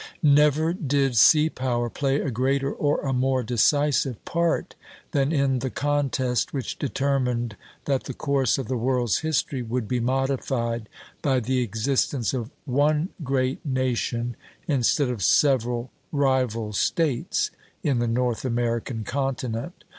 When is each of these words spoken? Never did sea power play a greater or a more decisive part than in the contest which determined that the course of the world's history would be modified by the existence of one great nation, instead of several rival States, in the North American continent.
Never 0.23 0.73
did 0.73 1.15
sea 1.15 1.47
power 1.47 1.87
play 1.87 2.21
a 2.21 2.31
greater 2.31 2.73
or 2.73 3.01
a 3.01 3.13
more 3.13 3.43
decisive 3.43 4.25
part 4.25 4.73
than 5.11 5.31
in 5.31 5.59
the 5.59 5.69
contest 5.69 6.55
which 6.55 6.79
determined 6.79 7.55
that 7.85 8.05
the 8.05 8.15
course 8.15 8.57
of 8.57 8.67
the 8.67 8.77
world's 8.79 9.19
history 9.19 9.61
would 9.61 9.87
be 9.87 9.99
modified 9.99 10.89
by 11.21 11.39
the 11.39 11.59
existence 11.59 12.33
of 12.33 12.49
one 12.65 13.09
great 13.23 13.63
nation, 13.63 14.35
instead 14.67 15.09
of 15.09 15.21
several 15.21 15.91
rival 16.11 16.73
States, 16.73 17.51
in 17.83 17.99
the 17.99 18.07
North 18.07 18.43
American 18.43 19.03
continent. 19.03 19.83